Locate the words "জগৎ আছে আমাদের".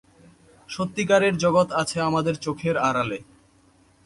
1.35-2.35